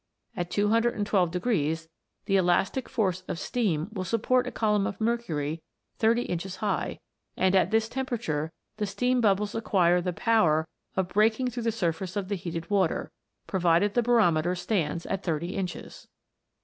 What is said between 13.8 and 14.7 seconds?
the barometer